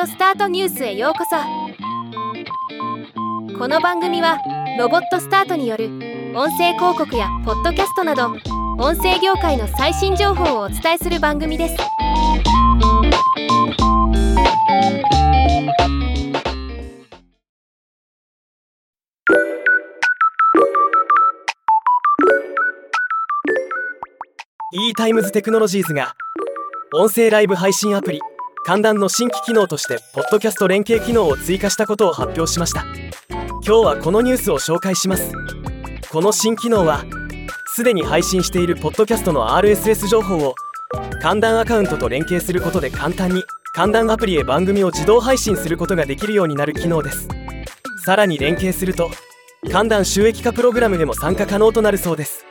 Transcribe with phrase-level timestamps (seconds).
[0.00, 1.36] オスタートニュースへようこそ。
[3.58, 4.38] この番組は
[4.78, 5.86] ロボットスタートによる
[6.34, 8.28] 音声広告やポッドキャストなど
[8.78, 11.76] 音声業界の最新情報をお伝えする番組です。
[24.74, 26.14] E タイムズテクノロジーズが
[26.94, 28.20] 音声ライブ配信アプリ
[28.64, 32.84] 観覧の新規機能としてポッドキャスト連携機能を追加したことを発表しました。
[33.28, 35.32] 今日はこのニュースを紹介します。
[36.12, 37.04] この新機能は
[37.74, 40.54] すでに配信しているポッドキャストの RSS 情報を
[41.20, 43.42] 観覧アカウントと連携することで簡単に
[43.74, 47.26] 観覧アプリへ番組を自動配信することができるようになる機能です。
[48.04, 49.10] さらに連携すると
[49.72, 52.44] 観覧収益化プログラムでも参加可能となるそうです。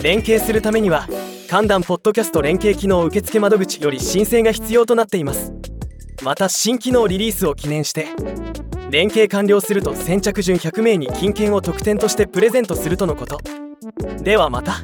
[0.00, 1.08] 連携するためには
[1.50, 5.52] 観覧ポッドキャスト連携機能受付窓口より申請が必要となっています。
[6.22, 8.06] また新機能リリースを記念して
[8.88, 13.40] 連携完了すると先着順100名に金券を特典としてプレゼントするとのこと。
[14.22, 14.74] ではまた。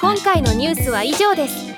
[0.00, 1.77] 今回のニュースは以上です。